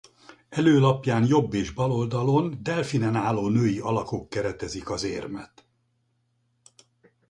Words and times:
Előlapján 0.49 1.25
jobb 1.27 1.53
és 1.53 1.71
bal 1.71 1.91
oldalon 1.91 2.57
delfinen 2.63 3.15
álló 3.15 3.47
női 3.47 3.79
alakok 3.79 4.29
keretezik 4.29 4.89
az 4.89 5.03
érmet. 5.03 5.67